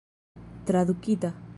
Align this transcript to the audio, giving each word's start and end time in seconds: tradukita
tradukita 0.65 1.33